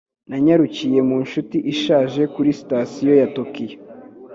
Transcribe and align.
Nanyarukiye 0.29 0.99
mu 1.09 1.17
nshuti 1.25 1.57
ishaje 1.73 2.21
kuri 2.33 2.49
Sitasiyo 2.59 3.11
ya 3.21 3.27
Tokiyo. 3.35 3.77